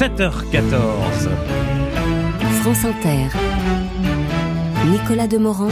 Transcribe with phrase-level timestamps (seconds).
[0.00, 1.28] 7h14.
[2.62, 3.28] France Inter.
[4.90, 5.68] Nicolas Demorand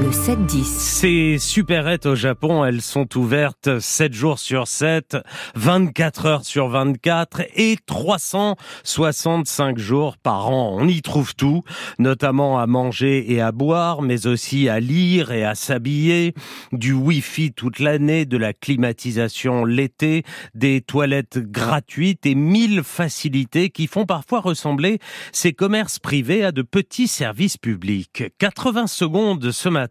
[0.00, 0.64] le 7-10.
[0.64, 5.16] Ces supérettes au Japon, elles sont ouvertes 7 jours sur 7,
[5.56, 10.76] 24 heures sur 24 et 365 jours par an.
[10.78, 11.64] On y trouve tout,
[11.98, 16.34] notamment à manger et à boire, mais aussi à lire et à s'habiller,
[16.72, 20.22] du wifi toute l'année, de la climatisation l'été,
[20.54, 24.98] des toilettes gratuites et mille facilités qui font parfois ressembler
[25.32, 28.24] ces commerces privés à de petits services publics.
[28.38, 29.87] 80 secondes ce matin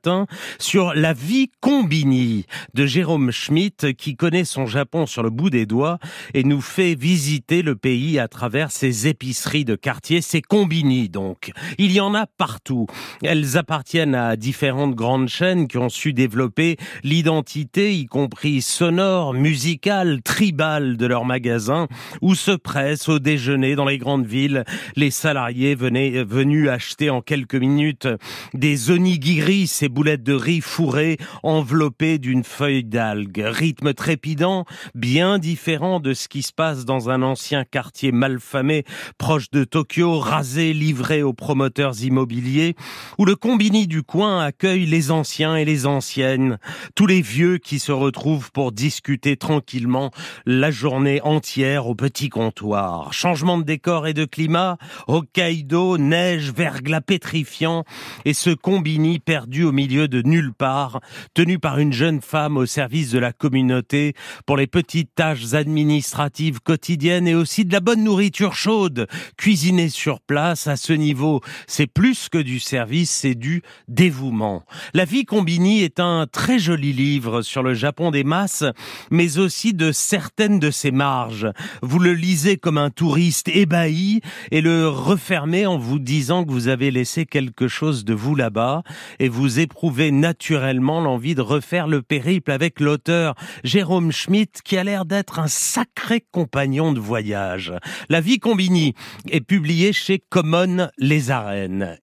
[0.59, 5.65] sur la vie combini de Jérôme Schmitt qui connaît son Japon sur le bout des
[5.65, 5.99] doigts
[6.33, 11.51] et nous fait visiter le pays à travers ses épiceries de quartier, ses combini donc.
[11.77, 12.87] Il y en a partout.
[13.23, 20.21] Elles appartiennent à différentes grandes chaînes qui ont su développer l'identité, y compris sonore, musicale,
[20.21, 21.87] tribale de leurs magasins,
[22.21, 24.63] où se pressent au déjeuner dans les grandes villes
[24.95, 28.07] les salariés venus acheter en quelques minutes
[28.53, 33.43] des onigiri, ces boulettes de riz fourrées enveloppées d'une feuille d'algue.
[33.45, 38.83] Rythme trépidant, bien différent de ce qui se passe dans un ancien quartier malfamé
[39.17, 42.75] proche de Tokyo, rasé, livré aux promoteurs immobiliers,
[43.17, 46.57] où le combini du coin accueille les anciens et les anciennes,
[46.95, 50.11] tous les vieux qui se retrouvent pour discuter tranquillement
[50.45, 53.13] la journée entière au petit comptoir.
[53.13, 54.77] Changement de décor et de climat,
[55.07, 57.83] Hokkaido, neige, verglas pétrifiant,
[58.25, 61.01] et ce combini perdu au milieu de nulle part,
[61.35, 64.15] tenu par une jeune femme au service de la communauté
[64.47, 69.05] pour les petites tâches administratives quotidiennes et aussi de la bonne nourriture chaude,
[69.37, 71.41] cuisinée sur place à ce niveau.
[71.67, 74.63] C'est plus que du service, c'est du dévouement.
[74.95, 78.65] La vie combini est un très joli livre sur le Japon des masses,
[79.11, 81.51] mais aussi de certaines de ses marges.
[81.83, 86.67] Vous le lisez comme un touriste ébahi et le refermez en vous disant que vous
[86.67, 88.81] avez laissé quelque chose de vous là-bas
[89.19, 93.35] et vous éprouver naturellement l'envie de refaire le périple avec l'auteur
[93.65, 97.73] Jérôme Schmitt qui a l'air d'être un sacré compagnon de voyage.
[98.07, 98.93] La vie combini
[99.29, 101.97] est publiée chez Common Les Arènes.